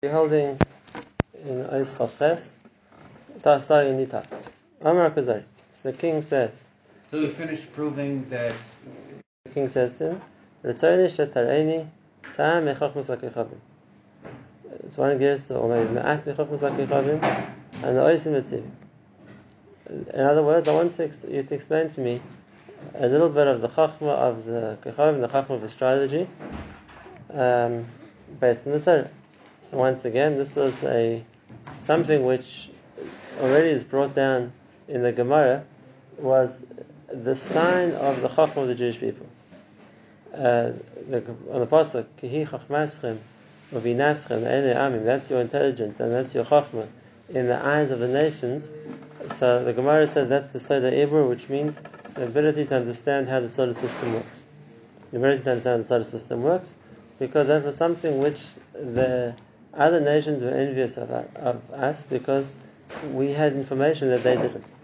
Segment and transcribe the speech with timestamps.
[0.00, 0.60] We're holding
[1.44, 2.52] in Eis Chafres,
[3.40, 4.44] starting a new topic.
[4.80, 5.42] Amar Kuzari.
[5.72, 6.62] So the king says.
[7.10, 8.54] So we finished proving that.
[9.46, 10.20] The king says to him,
[10.62, 11.88] "Ritzayni shetareni
[12.22, 13.58] tzam mechachmas hakechavim."
[14.84, 17.20] It's one gears, or maybe ma'at mechachmas hakechavim,
[17.82, 18.70] and the oisim etzivim.
[20.14, 22.22] In other words, I want to ex- you to explain to me
[22.94, 26.28] a little bit of the chachma of the kechavim, the chachma of astrology,
[27.34, 27.84] um,
[28.38, 29.10] based on the Torah.
[29.70, 31.22] Once again, this was a
[31.78, 32.70] something which
[33.40, 34.50] already is brought down
[34.88, 35.62] in the Gemara
[36.16, 36.52] was
[37.12, 39.26] the sign of the chachma of the Jewish people.
[40.32, 40.72] Uh,
[41.10, 43.18] the, on the pasuk, "Kihi chachmaschem
[43.70, 46.86] uvinaschem amim." That's your intelligence and that's your chachma
[47.28, 48.70] in the eyes of the nations.
[49.34, 51.78] So the Gemara says that's the Sod Ha'ibbur, which means
[52.14, 54.44] the ability to understand how the solar system works.
[55.10, 56.74] The ability to understand how the solar system works,
[57.18, 58.40] because that was something which
[58.72, 59.34] the
[59.74, 62.54] other nations were envious of, of us because
[63.12, 64.74] we had information that they didn't.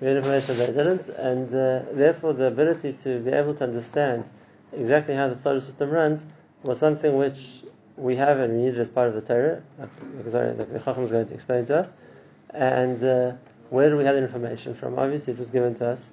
[0.00, 3.64] We had information that they didn't, and uh, therefore the ability to be able to
[3.64, 4.28] understand
[4.72, 6.26] exactly how the solar system runs
[6.62, 7.62] was something which
[7.96, 9.62] we have and we needed as part of the Torah,
[10.18, 11.94] because the Chacham is going to explain to us.
[12.50, 13.32] And uh,
[13.70, 14.98] where do we have the information from?
[14.98, 16.10] Obviously, it was given to us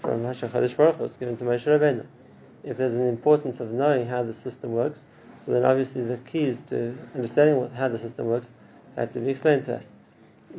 [0.00, 2.06] from Hashem Chodesh Baruch it was given to Moshe Rabbeinu.
[2.64, 5.04] If there's an importance of knowing how the system works,
[5.46, 8.52] so then obviously the keys to understanding what, how the system works
[8.96, 9.92] had to be explained to us.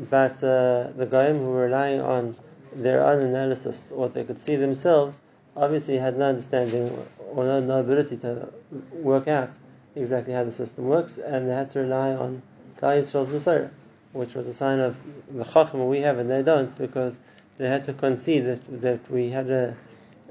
[0.09, 2.35] But uh, the Goyim who were relying on
[2.73, 5.21] their own analysis, what they could see themselves,
[5.57, 8.47] obviously had no understanding or no, no ability to
[8.93, 9.49] work out
[9.95, 12.41] exactly how the system works, and they had to rely on
[12.79, 13.69] Klal Yisrael's Masora,
[14.13, 14.95] which was a sign of
[15.29, 17.17] the chachma we have and they don't, because
[17.57, 19.75] they had to concede that, that we had a,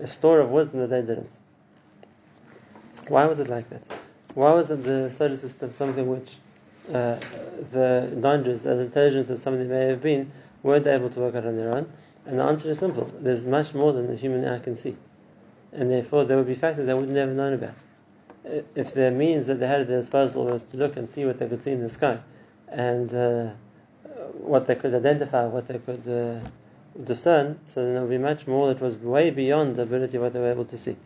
[0.00, 1.34] a store of wisdom that they didn't.
[3.08, 3.82] Why was it like that?
[4.36, 6.36] Why was it the solar system something which
[6.92, 7.16] uh,
[7.72, 10.30] the non-Jews, as intelligent as some of them may have been,
[10.62, 11.90] weren't able to work out on their own?
[12.26, 13.10] And the answer is simple.
[13.18, 14.94] There's much more than the human eye can see.
[15.72, 17.76] And therefore there would be factors they wouldn't never known about.
[18.74, 21.38] If the means that they had at their disposal was to look and see what
[21.38, 22.18] they could see in the sky,
[22.68, 23.52] and uh,
[24.34, 26.46] what they could identify, what they could uh,
[27.04, 30.24] discern, so then there would be much more that was way beyond the ability of
[30.24, 30.96] what they were able to see.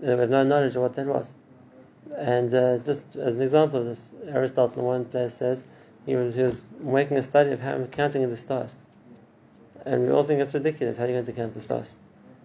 [0.00, 1.32] They have no knowledge of what that was.
[2.16, 5.62] And uh, just as an example this, Aristotle in one place says
[6.06, 8.74] he was, he was making a study of how counting the stars.
[9.84, 10.98] And we all think it's ridiculous.
[10.98, 11.94] How are you going to count the stars?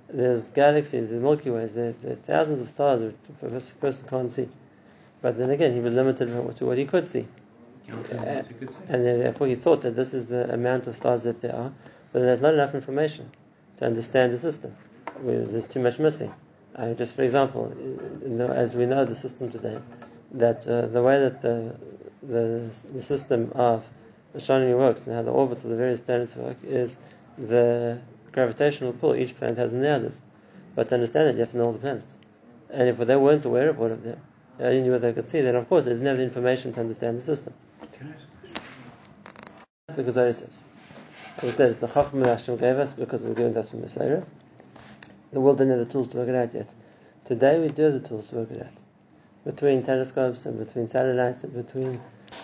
[0.09, 4.31] There's galaxies, there's Milky Ways, there, there are thousands of stars that a person can't
[4.31, 4.47] see.
[5.21, 6.27] But then again, he was limited
[6.57, 7.25] to what he could see.
[7.89, 8.43] Uh,
[8.87, 11.71] and therefore he thought that this is the amount of stars that there are,
[12.11, 13.29] but there's not enough information
[13.77, 14.73] to understand the system.
[15.21, 16.33] There's too much missing.
[16.75, 17.71] Uh, just for example,
[18.23, 19.79] you know, as we know the system today,
[20.31, 21.75] that uh, the way that the,
[22.23, 23.85] the, the system of
[24.33, 26.97] astronomy works and how the orbits of the various planets work is
[27.37, 27.99] the
[28.31, 30.19] gravitational pull each planet has on the others.
[30.75, 32.15] But to understand it, you have to know all the planets.
[32.71, 34.19] And if they weren't aware of all of them,
[34.57, 36.73] they only knew what they could see, then of course they didn't have the information
[36.73, 37.53] to understand the system.
[39.87, 40.59] The Gezorah says.
[41.37, 43.69] I said, it's the chachma that Hashem gave us because it was given to us
[43.69, 44.25] from Masora.
[45.33, 46.71] The world didn't have the tools to work it out yet.
[47.25, 48.73] Today we do have the tools to work it out.
[49.43, 51.99] Between telescopes and between satellites and between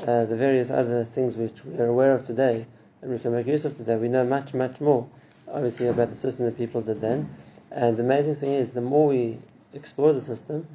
[0.07, 2.65] uh, the various other things which we are aware of today
[3.03, 5.07] and we can make use of today, we know much, much more,
[5.47, 7.29] obviously, about the system that people did then.
[7.69, 9.37] And the amazing thing is, the more we
[9.73, 10.65] explore the system,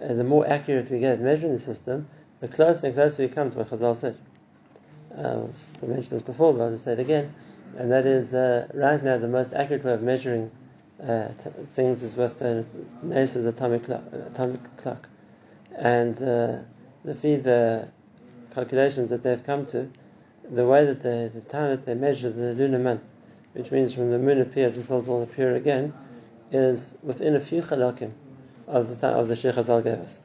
[0.00, 2.06] uh, the more accurate we get at measuring the system,
[2.38, 4.16] the closer and closer we come to what Chazal said.
[5.18, 5.46] Uh,
[5.82, 7.34] I mentioned this before, but I'll just say it again.
[7.76, 10.52] And that is, uh, right now, the most accurate way of measuring
[11.02, 12.64] uh, t- things is with the
[13.04, 15.08] NASA's atomic clock, atomic clock.
[15.76, 16.58] And uh,
[17.04, 17.88] the the
[18.54, 19.90] calculations that they've come to,
[20.50, 23.02] the way that they, the time that they measure the lunar month,
[23.52, 25.92] which means from the moon appears until it will appear again,
[26.50, 28.12] is within a few halakim
[28.66, 30.20] of the time of the Sheikh Hazal gave us.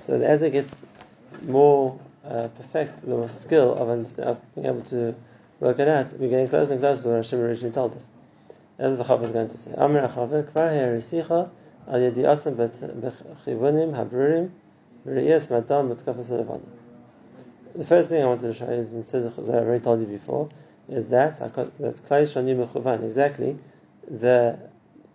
[0.00, 0.66] So as they get
[1.42, 5.14] more uh, perfect, the skill of, of being able to
[5.60, 8.08] work it out, we're getting closer and closer to what Hashem originally told us.
[8.78, 9.72] What the Chaver is going to say.
[9.74, 11.48] Amr Achaver Kvar Herisicha
[11.88, 14.50] Al Yadi Asam Bechivunim Habrurim
[15.06, 16.60] Re'iyas Madam Betkafas Levana.
[17.74, 20.06] The first thing I wanted to show you, and says as I already told you
[20.06, 20.50] before,
[20.90, 23.58] is that that Klai Shani Mechuvan, exactly
[24.08, 24.58] the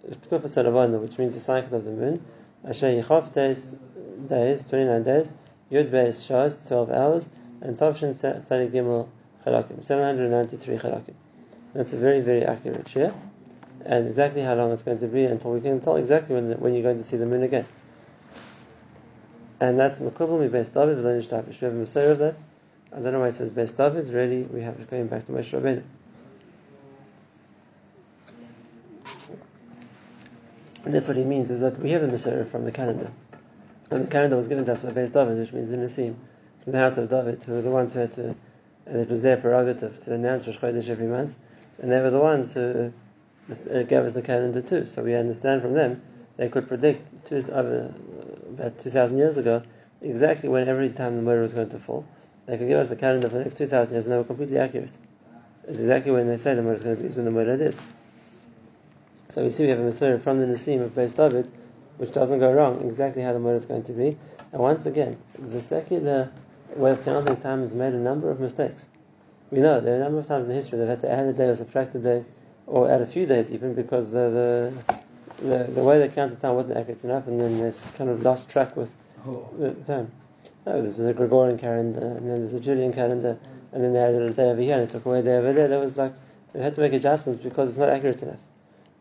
[0.09, 2.25] Tkufas Levana, which means the cycle of the moon,
[2.67, 3.75] Asher Yichov days,
[4.27, 5.35] days, 29 days,
[5.71, 7.29] Yud Beis Shas, 12 hours,
[7.61, 9.07] and Tovshin Tzadi Gimel
[9.45, 11.13] Chalakim, 793 Chalakim.
[11.75, 13.13] That's a very, very accurate share
[13.85, 16.55] and exactly how long it's going to be until we can tell exactly when, the,
[16.55, 17.65] when you're going to see the moon again.
[19.59, 21.61] And that's Mekubal Mi Beis David V'Lenish Tapish.
[21.61, 22.35] We have a of that
[22.93, 24.09] I don't know why it says Beis David.
[24.09, 25.83] Really, we have to going back to Moshe Rabbeinu.
[30.83, 33.11] And that's what he means is that we have the Masora from the calendar.
[33.89, 36.15] And the calendar was given to us by Beis David, which means the Nassim,
[36.63, 38.35] from the house of David, who were the ones who had to,
[38.85, 41.33] and it was their prerogative to announce Rosh Chodesh every month,
[41.79, 42.91] and they were the ones who
[43.51, 44.85] gave us the calendar too.
[44.85, 46.01] So we understand from them
[46.37, 47.91] they could predict two, uh,
[48.49, 49.63] about 2,000 years ago
[50.01, 52.05] exactly when every time the molad was going to fall.
[52.45, 54.57] They could give us the calendar for the next 2,000 years and they were completely
[54.57, 54.97] accurate.
[55.67, 57.61] It's exactly when they say the molad is going to be, is when the molad
[57.61, 57.77] is.
[59.29, 61.49] So we see we have a Masora from the Nassim of Beis David,
[61.97, 64.17] which doesn't go wrong, exactly how the molad is going to be.
[64.51, 66.29] And once again, the secular
[66.75, 68.89] way of counting time has made a number of mistakes.
[69.49, 71.33] We know there are a number of times in history they've had to add a
[71.33, 72.25] day or subtract a day,
[72.71, 74.73] or add a few days even, because the,
[75.39, 78.21] the, the, the way they counted time wasn't accurate enough, and then there's kind of
[78.23, 78.89] lost track with
[79.59, 80.09] the time.
[80.65, 83.37] No, this is a Gregorian calendar, and then there's a Julian calendar,
[83.73, 85.51] and then they added a day over here, and they took away a day over
[85.51, 85.67] there.
[85.67, 86.13] That was like,
[86.53, 88.39] they had to make adjustments because it's not accurate enough.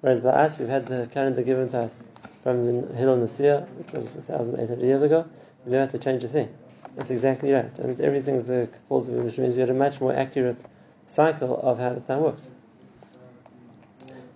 [0.01, 2.03] Whereas by us, we've had the calendar given to us
[2.43, 5.27] from the Hillel Nasir, which was 1,800 years ago.
[5.65, 6.49] We don't have to change a thing.
[6.97, 7.79] That's exactly right.
[7.79, 10.65] And everything's uh, falls which means we had a much more accurate
[11.07, 12.49] cycle of how the time works.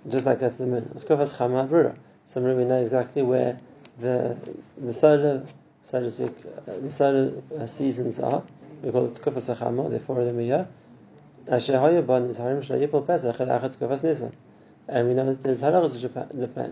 [0.09, 0.91] Just like that's the moon.
[2.27, 3.59] Somewhere we know exactly where
[3.99, 4.37] the
[4.77, 5.45] the solar,
[5.83, 6.33] so to speak,
[6.69, 8.43] uh, the solar uh, seasons are.
[8.83, 10.69] We call it Tkufas Chama, there are four of them a year.
[11.47, 11.63] And
[15.09, 16.03] we know that there's halachas which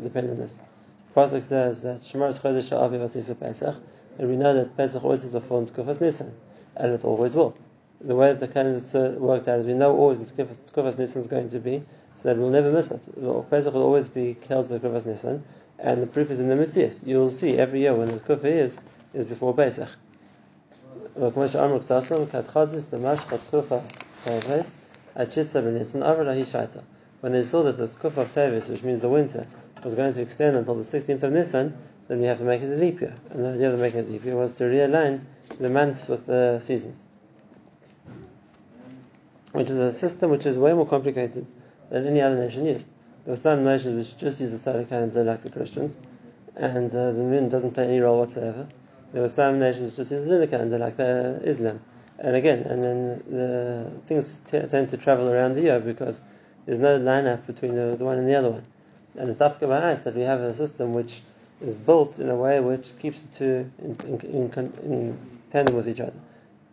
[0.02, 0.60] depend on this.
[1.14, 3.76] Pasuk says that Shemaris Chodesh Aviv Asisa Pesach,
[4.18, 6.34] and we know that Pesach always is the full Tkufas Nisan,
[6.76, 7.54] and it always will
[8.04, 11.18] the way that the calendar uh, worked out is we know always when Tkufas Nissan
[11.18, 11.82] is going to be,
[12.16, 13.08] so that we'll never miss it.
[13.16, 15.42] The Pesach will always be held to Tkufas Nissan,
[15.78, 17.02] and the proof is in the Matthias.
[17.04, 18.78] You'll see every year when the Tkufa is,
[19.14, 19.88] is before Pesach.
[21.14, 21.48] When they
[27.42, 29.46] saw that the Tkufa of Tevis, which means the winter,
[29.84, 31.76] was going to extend until the 16th of Nisan,
[32.08, 33.14] then we have to make it a leap year.
[33.30, 35.20] And the idea of making it a leap year was to realign
[35.60, 37.04] the months with the seasons.
[39.52, 41.46] Which is a system which is way more complicated
[41.90, 42.86] than any other nation used.
[43.24, 45.96] There were some nations which just use the solar calendar like the Christians,
[46.56, 48.66] and uh, the moon doesn't play any role whatsoever.
[49.12, 51.80] There were some nations which just use the lunar calendar like the Islam.
[52.18, 56.20] And again, and then the things t- tend to travel around the year because
[56.66, 58.64] there's no lineup between the, the one and the other one.
[59.16, 61.22] And it's dafka us that we have a system which
[61.60, 65.18] is built in a way which keeps the two in, in, in, in
[65.50, 66.14] tandem with each other.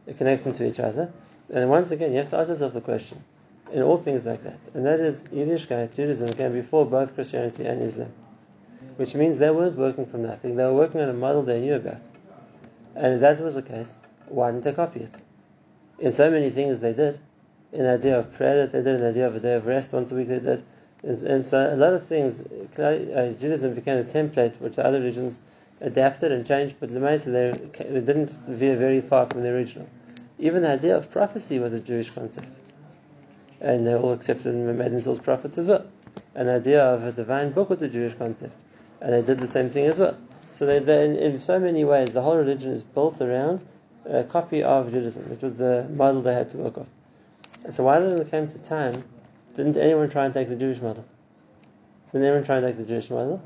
[0.07, 1.11] It connects them to each other.
[1.51, 3.23] And once again, you have to ask yourself the question
[3.71, 4.59] in all things like that.
[4.73, 8.11] And that is Yiddishkeit, Judaism came before both Christianity and Islam.
[8.97, 10.55] Which means they weren't working from nothing.
[10.55, 12.01] They were working on a model they knew about.
[12.95, 13.95] And if that was the case,
[14.27, 15.17] why didn't they copy it?
[15.99, 17.19] In so many things they did,
[17.71, 20.11] an idea of prayer that they did, an idea of a day of rest once
[20.11, 20.63] a week they did.
[21.03, 25.41] And, so a lot of things, uh, Judaism became a template which the other religions
[25.79, 29.87] adapted and changed, but the they, they didn't veer very far from the original.
[30.39, 32.55] Even the idea of prophecy was a Jewish concept.
[33.59, 35.85] And they all accepted and made themselves prophets as well.
[36.33, 38.63] And the idea of a divine book was a Jewish concept.
[39.01, 40.17] And they did the same thing as well.
[40.49, 43.65] So they, they in, in so many ways, the whole religion is built around
[44.05, 46.87] a copy of Judaism, which was the model they had to work off.
[47.69, 49.03] So why when it came to time,
[49.55, 51.03] didn't anyone try and take the Jewish model?
[52.11, 53.41] Didn't anyone try and take the Jewish model?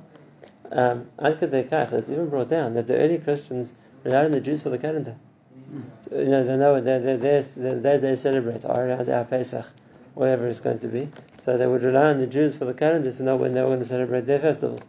[0.71, 3.73] Um, it's even brought down that the early Christians
[4.03, 5.15] relied on the Jews for the calendar.
[6.11, 9.65] You know, they know the days they celebrate are around our Pesach,
[10.13, 11.09] whatever it's going to be.
[11.39, 13.67] So they would rely on the Jews for the calendar to know when they were
[13.67, 14.85] going to celebrate their festivals.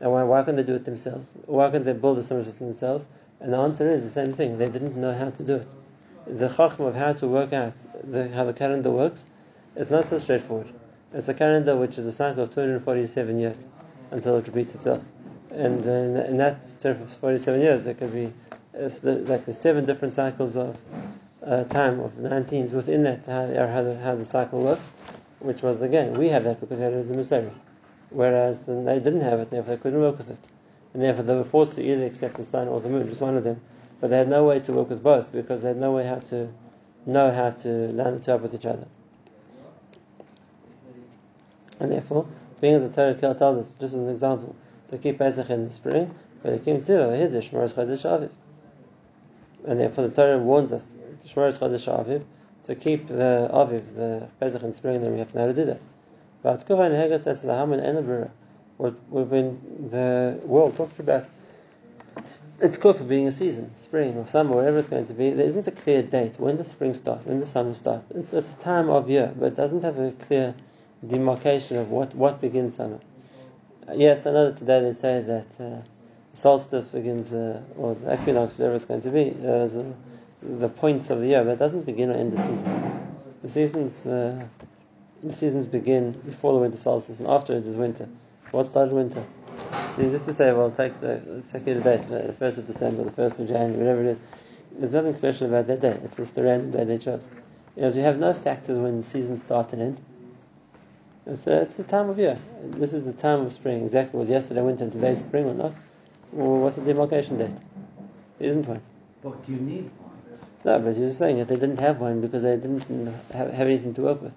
[0.00, 1.28] And why, why couldn't they do it themselves?
[1.46, 3.06] Why can't they build a similar system themselves?
[3.40, 4.58] And the answer is the same thing.
[4.58, 5.66] They didn't know how to do it
[6.26, 9.26] the chachma of how to work out the, how the calendar works,
[9.76, 10.68] it's not so straightforward.
[11.12, 13.66] It's a calendar which is a cycle of 247 years
[14.10, 15.02] until it repeats itself.
[15.50, 18.32] And uh, in that 247 years, there could be
[18.72, 20.76] the, like the seven different cycles of
[21.44, 24.88] uh, time of 19s within that, how, how, the, how the cycle works,
[25.40, 27.50] which was, again, we have that because we had it as a mystery.
[28.10, 30.38] Whereas they didn't have it, therefore they couldn't work with it.
[30.94, 33.36] And therefore they were forced to either accept the sun or the moon, just one
[33.36, 33.60] of them,
[34.00, 36.16] but they had no way to work with both because they had no way how
[36.16, 36.48] to
[37.06, 38.86] know how to line the two up with each other.
[41.80, 42.26] And therefore,
[42.60, 44.54] being as the Torah tells us, just as an example,
[44.90, 48.30] to keep Pesach in the spring, but it came to the Shemaris Chodesh Aviv.
[49.66, 50.96] And therefore the Torah warns us,
[52.64, 55.80] to keep the Aviv, the Pesach in spring, then we have to to do that.
[56.42, 58.30] But Kuva and Hegas, that's the Haman and the
[58.76, 61.26] What when the world talks about
[62.62, 65.30] it's called for being a season, spring or summer, whatever it's going to be.
[65.30, 66.38] There isn't a clear date.
[66.38, 67.26] When does spring start?
[67.26, 68.04] When does summer start?
[68.14, 70.54] It's, it's a time of year, but it doesn't have a clear
[71.04, 73.00] demarcation of what, what begins summer.
[73.92, 75.82] Yes, I know that today they say that uh,
[76.34, 79.92] solstice begins, uh, or the equinox, whatever it's going to be, uh, the,
[80.42, 83.16] the points of the year, but it doesn't begin or end the season.
[83.42, 84.44] The seasons, uh,
[85.22, 88.08] the seasons begin before the winter solstice, and afterwards is winter.
[88.46, 89.24] So what started winter?
[89.96, 93.38] So just to say, well, take the the date, the first of December, the first
[93.38, 94.20] of January, whatever it is.
[94.78, 95.98] There's nothing special about that day.
[96.02, 97.28] It's just a random day they chose.
[97.76, 100.00] You know, so you have no factors when seasons start and end.
[101.26, 102.38] It's a, it's a time of year.
[102.62, 103.84] This is the time of spring.
[103.84, 105.72] Exactly was yesterday winter and today spring or not?
[106.32, 107.54] Well, what's the demarcation date?
[108.38, 108.80] There isn't one.
[109.22, 110.38] But you need one.
[110.64, 112.80] No, but he's just saying that they didn't have one because they didn't
[113.32, 114.34] have, have anything to work with.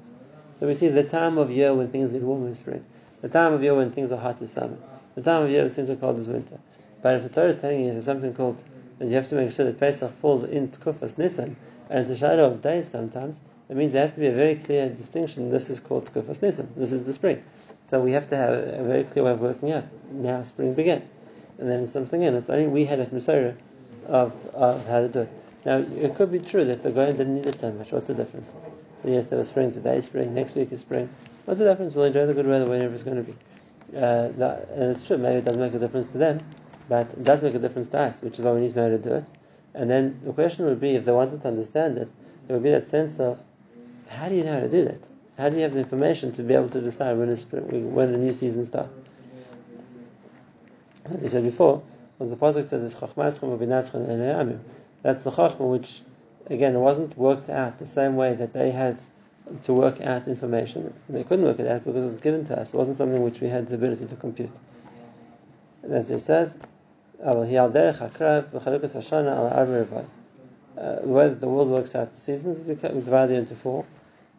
[0.59, 2.83] So we see the time of year when things get warm is spring.
[3.21, 4.77] The time of year when things are hot is summer.
[5.15, 6.59] The time of year when things are cold is winter.
[7.01, 8.61] But if the Torah is telling you there's something called
[8.99, 11.55] that you have to make sure that Pesach falls in Tkufas Nisan,
[11.89, 14.55] and it's a shadow of days sometimes, it means there has to be a very
[14.55, 15.49] clear distinction.
[15.49, 16.73] This is called Tkufas Nisan.
[16.75, 17.43] This is the spring.
[17.89, 19.85] So we have to have a very clear way of working out.
[20.11, 21.07] Now spring began.
[21.57, 22.35] And then something in.
[22.35, 23.55] It's only we had a Masora
[24.07, 25.29] of, of how to do it.
[25.65, 27.91] Now, it could be true that the Goyim didn't need it so much.
[27.91, 28.55] What's the difference?
[29.01, 31.09] So, yes, there was spring today, spring, next week is spring.
[31.45, 31.95] What's the difference?
[31.95, 33.37] We'll enjoy the good weather whenever it's going to be.
[33.95, 36.39] Uh, that, and it's true, maybe it doesn't make a difference to them,
[36.89, 38.83] but it does make a difference to us, which is why we need to know
[38.83, 39.31] how to do it.
[39.73, 42.09] And then the question would be, if they wanted to understand it,
[42.47, 43.39] there would be that sense of,
[44.07, 45.07] how do you know how to do that?
[45.37, 48.17] How do you have the information to be able to decide when spring, when a
[48.17, 48.99] new season starts?
[51.09, 51.83] We said before,
[52.17, 52.95] what the Pasuk says is,
[55.03, 56.01] that's the chachma which,
[56.47, 58.99] again, wasn't worked out the same way that they had
[59.61, 60.91] to work out information.
[61.07, 62.73] They couldn't work it out because it was given to us.
[62.73, 64.49] It wasn't something which we had the ability to compute.
[65.83, 66.57] And as it says,
[67.23, 67.41] uh, the
[71.07, 73.85] way that the world works out the seasons we divide it into four.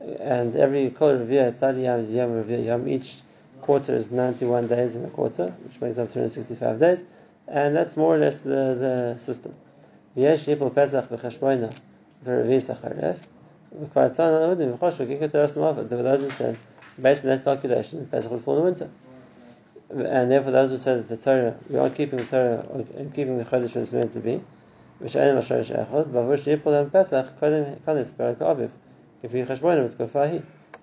[0.01, 3.23] And every colour tariff each
[3.62, 7.04] quarter is 91 days in a quarter, which makes up 365 days.
[7.48, 9.54] And that's more or less the, the system.
[10.18, 11.68] ויש יפול פסח בחשבונו
[12.24, 13.28] ורביעי סחרף,
[13.82, 15.90] וכבר יצאנו ליהודים וחושבו כי כתר smafet.
[15.90, 16.58] There were those who said,
[17.02, 18.90] based on that calculation, Pesach would fall in winter.
[19.90, 22.66] And therefore those who said that the Torah, we are keeping the Torah
[22.98, 24.42] and keeping the Chodesh when it's meant to be,
[25.00, 28.72] which אין משורש אחד, בעבור שיפול להם פסח קודם כנס פרק האביב,
[29.22, 30.40] כפי חשבונו בתקופה ההיא,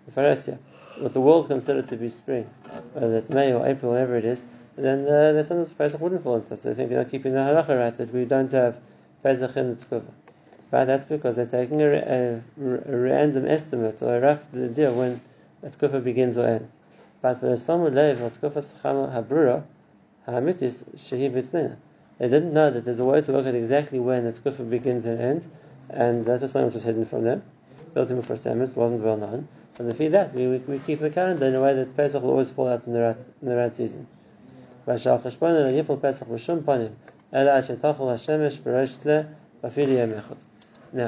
[0.08, 0.54] בפרסיה.
[0.95, 2.49] What the world considered to be spring,
[2.93, 4.43] whether it's May or April, whatever it is,
[4.75, 6.55] then uh, the sons Pesach wouldn't fall into.
[6.55, 8.77] They think you're not keeping the halacha right, that we don't have
[9.23, 10.11] Pesach in the Tkufah.
[10.69, 15.21] But that's because they're taking a, a, a, random estimate or a rough idea when
[15.63, 16.77] a Tkufah begins or ends.
[17.21, 19.63] But for some lev, Tkufah habrura,
[20.27, 21.77] ha'amitis, shehi bitznina.
[22.19, 25.05] They didn't know that there's a way to work out exactly when the Tkufah begins
[25.05, 25.47] and ends,
[25.89, 27.43] and that was something which was hidden from them.
[27.93, 29.47] Built in for Samus, wasn't well known.
[29.79, 32.29] And feed that, we, we, we, keep the calendar in a way that Pesach will
[32.29, 34.05] always fall out in the right, in the right season.
[34.85, 34.97] Now,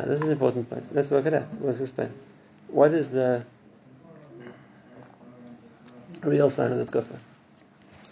[0.02, 0.96] this is an important point.
[0.96, 1.46] Let's work it out.
[1.62, 2.12] Let's explain.
[2.70, 3.46] What is the
[6.24, 7.20] real sign of the tkufa?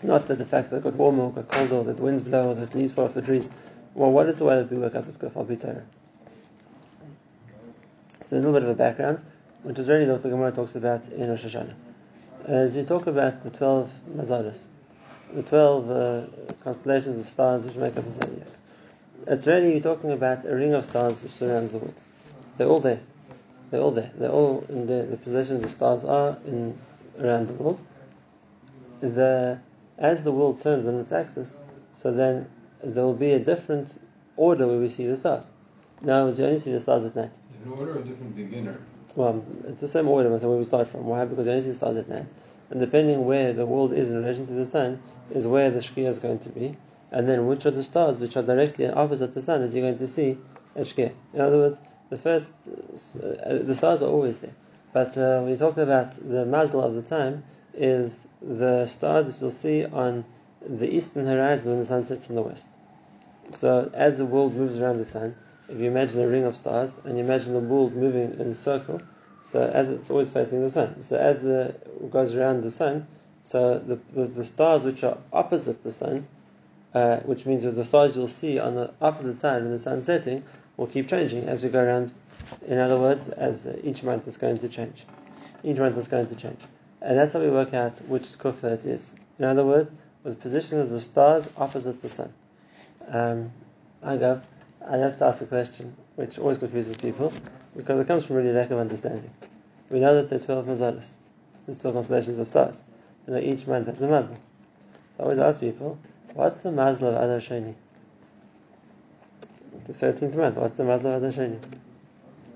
[0.04, 2.22] Not that the fact that it got warmer or got colder, or that the winds
[2.22, 3.50] blow, or that leaves fall off the trees.
[3.96, 5.38] Well, what is the way that we work out the tkufa?
[5.38, 5.86] I'll be tired.
[8.26, 9.24] So a little bit of a background,
[9.64, 11.74] which is really what the Gemara talks about in Rosh Hashanah.
[12.46, 14.68] As we talk about the 12 mazalas,
[15.34, 16.22] the 12 uh,
[16.64, 18.48] constellations of stars which make up the zodiac.
[19.26, 22.02] It's really you're talking about a ring of stars which surrounds the world.
[22.58, 23.00] They're all there.
[23.72, 24.12] They're all there.
[24.18, 26.78] They're all in the, the positions the stars are in
[27.20, 27.80] around the world.
[29.00, 29.60] The
[29.98, 31.58] as the world turns on its axis,
[31.94, 32.50] so then
[32.84, 33.98] there will be a different
[34.36, 35.50] order where we see the stars.
[36.02, 37.32] Now, you only see the stars at night.
[37.52, 38.80] Different order or different beginner?
[39.16, 41.06] Well, it's the same order, so where we start from.
[41.06, 41.26] Why?
[41.26, 42.26] Because the stars at night
[42.74, 45.00] and depending where the world is in relation to the sun,
[45.32, 46.76] is where the Shkia is going to be,
[47.12, 50.00] and then which are the stars which are directly opposite the sun that you're going
[50.00, 50.40] to see
[50.76, 51.14] at Shkia.
[51.34, 51.80] In other words,
[52.10, 54.56] the first, uh, the stars are always there,
[54.92, 57.44] but uh, when you talk about the mazel of the time,
[57.76, 60.26] is the stars that you'll see on
[60.68, 62.66] the eastern horizon when the sun sets in the west.
[63.52, 65.36] So as the world moves around the sun,
[65.70, 68.56] if you imagine a ring of stars and you imagine the world moving in a
[68.56, 69.02] circle,
[69.42, 71.04] so as it's always facing the sun.
[71.04, 71.76] So as the
[72.10, 73.08] goes around the sun,
[73.44, 76.28] so the, the, the stars which are opposite the sun,
[76.94, 80.02] uh, which means that the stars you'll see on the opposite side when the sun
[80.02, 80.44] setting,
[80.78, 82.14] will keep changing as we go around.
[82.68, 85.06] In other words, as each month is going to change.
[85.64, 86.60] Each month is going to change.
[87.02, 89.14] And that's how we work out which kufa it is.
[89.40, 89.94] In other words,
[90.24, 92.34] with the position of the stars opposite the sun.
[93.08, 93.52] Um,
[94.04, 94.44] Agav,
[94.90, 97.32] I have to ask a question which always confuses people
[97.76, 99.32] because it comes from really lack of understanding.
[99.90, 101.14] We know that there are 12 mazalas,
[101.66, 102.84] there's 12 constellations of stars.
[103.28, 104.36] You know, each month has a mazal.
[105.16, 105.98] So I always ask people,
[106.34, 107.76] what's the mazal of Adar Sheni?
[109.86, 111.60] The 13th month, what's the mazal of Adar Sheni?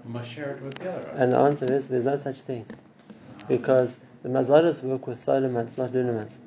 [0.05, 1.10] Must share it with the other.
[1.15, 2.65] And the answer is there's no such thing.
[3.48, 6.39] Because the mazalas work with solar months, not lunar months.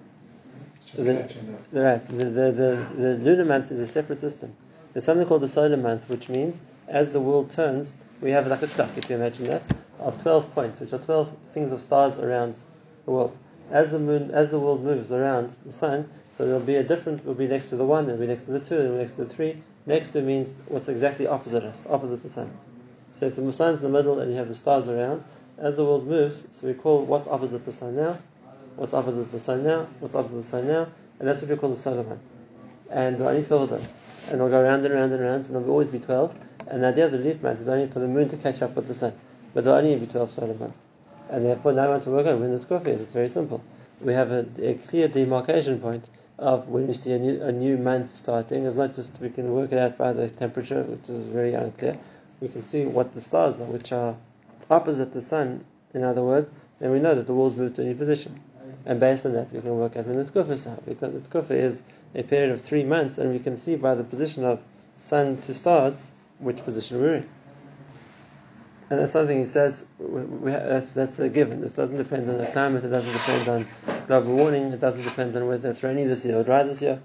[0.87, 1.61] Just The- catching up.
[1.73, 2.03] Right.
[2.05, 4.55] The, the, the, the lunar month is a separate system.
[4.93, 8.63] There's something called the solar month, which means as the world turns, we have like
[8.63, 9.63] a clock, if you imagine that,
[10.01, 12.57] of 12 points, which are 12 things of stars around
[13.05, 13.37] the world.
[13.71, 17.25] As the moon, as the world moves around the sun, so there'll be a different,
[17.25, 19.15] will be next to the one, there'll be next to the two, there'll be next
[19.15, 19.63] to the three.
[19.87, 22.51] Next to means what's exactly opposite us, opposite the sun.
[23.13, 25.25] So if the sun's in the middle and you have the stars around,
[25.59, 28.19] as the world moves, so we call what's opposite the sun now,
[28.77, 31.71] what's opposite the sun now, what's opposite the sun now, and that's what we call
[31.71, 32.21] the solar month.
[32.91, 33.95] And are only 12 of those.
[34.31, 36.35] And they'll go round and round and round, and there'll always be 12.
[36.69, 38.77] And the idea of the leaf month is only for the moon to catch up
[38.77, 39.13] with the sun.
[39.53, 40.87] But there'll only be 12 solar months.
[41.29, 43.03] And therefore, now want to work out when the tkufa is.
[43.03, 43.63] It's very simple.
[44.01, 46.09] We have a, a clear demarcation point
[46.39, 48.65] of when we see a new, a new month starting.
[48.65, 51.99] It's not just we can work it out by the temperature, which is very unclear.
[52.41, 54.17] We can see what the stars are, which are
[54.71, 57.85] opposite the sun, in other words, then we know that the world's moved to a
[57.85, 58.41] new position.
[58.87, 61.83] And based on that, we can work out when the tkufa is, because the is
[62.15, 64.61] a period of three months, and we can see by the position of
[64.99, 66.01] sun to stars
[66.39, 67.29] which position we're in.
[68.89, 71.61] And that's something he says, we, we, that's, that's a given.
[71.61, 73.69] This doesn't depend on the climate, it doesn't depend on
[74.07, 77.01] global warming, it doesn't depend on whether it's rainy this year or dry this year.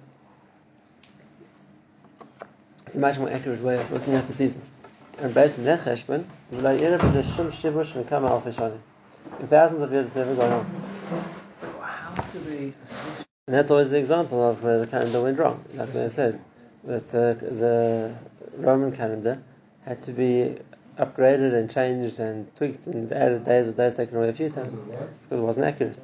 [2.88, 4.72] It's a much more accurate way of looking at the seasons.
[5.20, 6.26] And based on that cheshbon,
[9.40, 10.66] in thousands of years it's never gone on.
[11.12, 12.05] How do they associate?
[12.18, 12.74] And
[13.48, 15.64] that's always the example of where the calendar went wrong.
[15.74, 16.44] Like I said,
[16.86, 18.16] that uh, the
[18.58, 19.44] Roman calendar
[19.84, 20.58] had to be
[20.98, 24.84] upgraded and changed and tweaked and added days or days taken away a few times
[24.84, 25.98] because it wasn't accurate.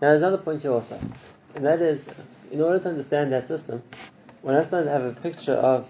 [0.00, 0.98] Now there's another point here also,
[1.54, 2.06] and that is,
[2.50, 3.82] in order to understand that system,
[4.42, 5.88] one has to have a picture of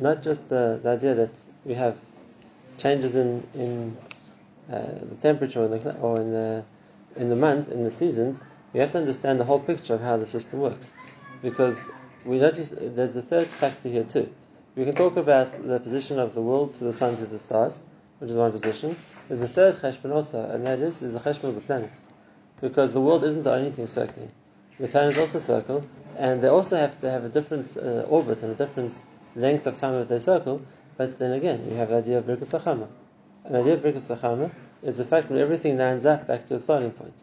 [0.00, 1.30] not just the, the idea that
[1.64, 1.96] we have
[2.78, 3.96] changes in in
[4.72, 6.64] uh, the temperature or in the, or in the
[7.18, 8.42] in the month in the seasons.
[8.72, 10.92] We have to understand the whole picture of how the system works,
[11.42, 11.78] because
[12.24, 14.32] we not just there's a third factor here too.
[14.76, 17.80] We can talk about the position of the world to the sun to the stars,
[18.18, 18.96] which is one position.
[19.28, 22.04] There's a third cheshbon also, and that is there's a cheshbon of the planets
[22.60, 24.30] because the world isn't the only thing circling.
[24.78, 25.84] The planets also circle,
[26.16, 28.94] and they also have to have a different uh, orbit and a different
[29.34, 30.62] length of time that they circle.
[30.96, 32.88] But then again, you have the idea of Birkus Hachama.
[33.44, 34.50] And the idea of Birkus Hachama
[34.82, 37.14] is the fact that everything lines up back to a starting point.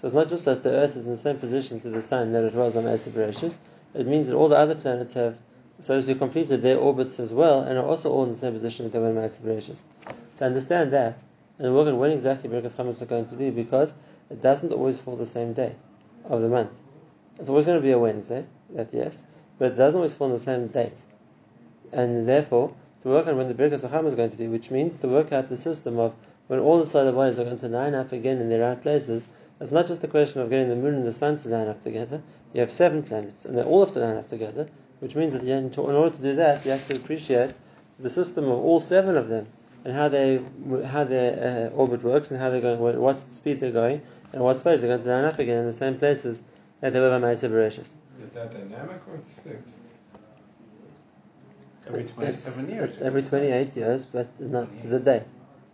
[0.00, 2.32] So it's not just that the Earth is in the same position to the Sun
[2.32, 3.58] that it was on Asa Bereshis.
[3.94, 5.38] It means that all the other planets have,
[5.80, 8.52] so to speak, completed their orbits as well, and are also all in the same
[8.52, 9.82] position that they were on Asa Bereshis.
[10.36, 11.22] To understand that,
[11.58, 13.94] and work on when exactly Birkus Chamas are going to be, because
[14.28, 15.74] it doesn't always fall the same day
[16.24, 16.70] of the month.
[17.38, 19.24] It's always going to be a Wednesday, that yes,
[19.58, 21.00] but it doesn't always fall on the same date.
[21.92, 24.96] And therefore, to work on when the Birkas Hacham is going to be, which means
[24.96, 26.14] to work out the system of
[26.46, 29.28] when all the solar bodies are going to line up again in their right places,
[29.60, 31.82] it's not just a question of getting the moon and the sun to line up
[31.82, 32.22] together.
[32.52, 34.68] You have seven planets, and they all have to line up together,
[35.00, 37.54] which means that you, in order to do that, you have to appreciate
[37.98, 39.46] the system of all seven of them
[39.84, 40.40] and how they
[40.86, 44.00] how their uh, orbit works and how they're going, what, what speed they're going,
[44.32, 46.42] and what space they're going to line up again in the same places
[46.80, 47.88] that they were by Ma'aseh Bereshis.
[48.22, 49.78] Is that dynamic or it's fixed?
[51.86, 52.92] Every 27 years.
[52.94, 55.22] It's every 28 years, but not to the day.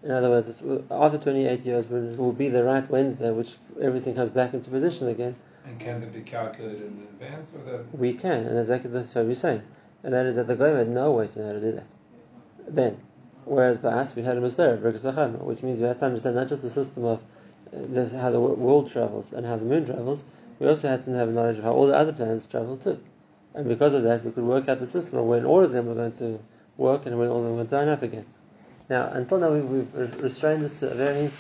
[0.03, 4.15] In other words, it's, after 28 years, it will be the right Wednesday, which everything
[4.15, 5.37] comes back into position again,
[5.67, 7.99] And can that be calculated in advance or that?
[7.99, 9.63] we can, and exactly that's what we're saying.
[10.03, 11.87] And that is that the Goyim had no way to know how to do that.
[12.67, 12.99] Then,
[13.45, 16.63] whereas by us, we had a Hachama, which means we had to understand not just
[16.63, 20.25] the system of uh, the, how the world travels and how the moon travels,
[20.59, 22.99] we also had to have knowledge of how all the other planets travel too.
[23.55, 25.87] And because of that, we could work out the system of when all of them
[25.87, 26.39] were going to
[26.79, 28.25] work and when all of them were going to line up again.
[28.91, 31.31] Now, until now, we've, we've restrained this to a very,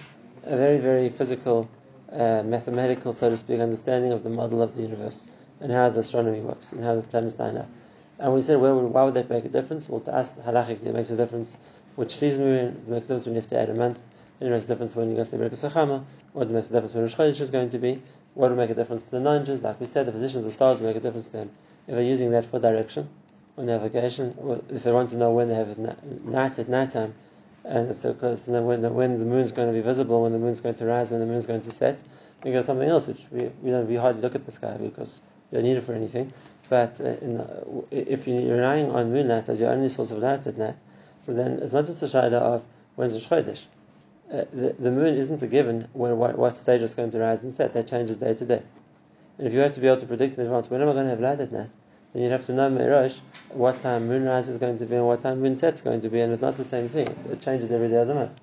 [0.44, 1.68] a very, very physical,
[2.12, 5.26] uh, mathematical, so to speak, understanding of the model of the universe
[5.58, 7.66] and how the astronomy works and how the planets line up.
[8.20, 9.88] And we said, well, why would that make a difference?
[9.88, 11.58] Well, to us, halachically, it makes a difference
[11.96, 12.68] which season we're in.
[12.68, 13.98] It makes a difference when you have to add a month.
[14.38, 16.04] It makes a difference when you go to Birkas Hachama.
[16.34, 18.00] What makes a difference when Rosh Chodesh is going to be.
[18.34, 19.60] What will make a difference to the non-Jews?
[19.60, 21.50] Like we said, the position of the stars will make a difference to them.
[21.88, 23.08] If they're using that for direction
[23.56, 25.78] or navigation, or if they want to know when they have it
[26.24, 27.12] night at night time,
[27.64, 30.60] and it's because when the, when the moon's going to be visible, when the moon's
[30.60, 32.02] going to rise, when the moon's going to set,
[32.42, 35.20] we got something else which we, we hardly look at the sky because
[35.50, 36.32] we don't need it for anything.
[36.68, 37.16] But uh,
[37.90, 40.76] if you're relying on moonlight as your only source of light at night,
[41.18, 43.64] so then it's not just a shayla of when's the Chodesh.
[44.32, 47.42] Uh, the, the moon isn't a given when what, what stage it's going to rise
[47.42, 47.74] and set.
[47.74, 48.62] That changes day to day.
[49.36, 51.04] And if you have to be able to predict in advance when am I going
[51.04, 51.70] to have light at night,
[52.12, 53.18] then you'd have to know Merosh
[53.50, 56.08] what time moonrise is going to be and what time moon set is going to
[56.08, 57.08] be, and it's not the same thing.
[57.30, 58.40] It changes every day of the month.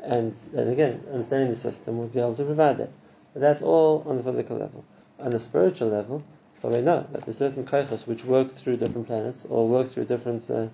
[0.00, 2.90] And then again, understanding the system will be able to provide that.
[3.32, 4.84] But that's all on the physical level.
[5.18, 6.22] On a spiritual level,
[6.54, 10.04] so we know that there's certain kaichas which work through different planets or work through
[10.06, 10.68] different uh,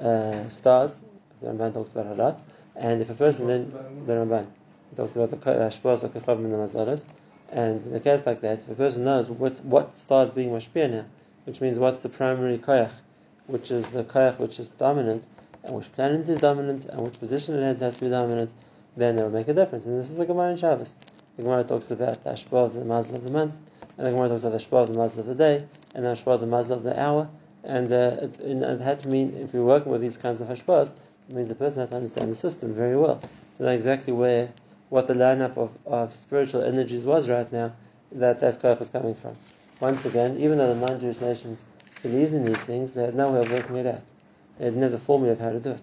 [0.00, 1.00] uh, stars.
[1.40, 2.42] The Ramban talks about a lot.
[2.76, 3.72] And if a person then
[4.06, 4.46] the Ramban
[4.94, 7.06] talks about the hashpos of kechavim and the mazalos,
[7.50, 10.50] and in a case like that, if a person knows what what star is being
[10.50, 11.04] mashpia now,
[11.46, 12.90] which means what's the primary koyach,
[13.46, 15.24] which is the koyach which is dominant,
[15.62, 18.52] and which planet is dominant, and which position it has, has to be dominant,
[18.96, 19.86] then it will make a difference.
[19.86, 20.92] And this is the Gemara in Shabbos.
[21.36, 23.54] The Gemara talks about the hashpah of the mazel of the month,
[23.96, 26.08] and the Gemara talks about the hashpah of the mazel of the day, and the
[26.10, 27.28] hashpah of the mazel of the hour.
[27.62, 30.94] And uh, it, it had to mean, if you're working with these kinds of hashpahs,
[31.28, 33.20] it means the person has to understand the system very well.
[33.56, 34.52] To know exactly where,
[34.88, 37.72] what the lineup of, of spiritual energies was right now,
[38.12, 39.36] that that koyach was coming from.
[39.80, 41.64] Once again, even though the non-Jewish nations
[42.02, 44.02] believed in these things, they had no way of working it out.
[44.58, 45.82] They had never formula of how to do it.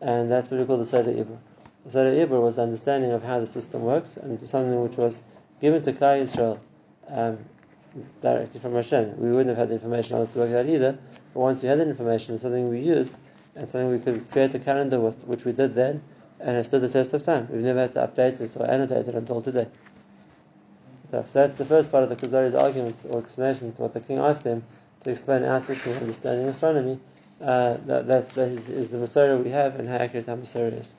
[0.00, 1.38] And that's what we call the Sod Ha'ibbur.
[1.84, 5.22] The Sod Ha'ibbur was the understanding of how the system works, and something which was
[5.60, 6.58] given to Klal Yisrael
[7.08, 7.38] um,
[8.20, 9.18] directly from Hashem.
[9.18, 10.98] We wouldn't have had the information on how to work it out either,
[11.32, 13.14] but once we had the information, it's something we used,
[13.56, 16.02] and something we could create a calendar with, which we did then,
[16.40, 17.48] and it stood the test of time.
[17.50, 19.68] We've never had to update it or annotate it until today.
[21.22, 24.18] So that's the first part of the Kuzari's argument or explanation to what the king
[24.18, 24.64] asked him
[25.04, 26.98] to explain our system of understanding astronomy.
[27.40, 30.94] Uh, that, that, is, is the Masora we have and how accurate our Masora is.